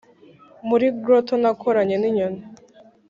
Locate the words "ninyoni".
1.99-2.41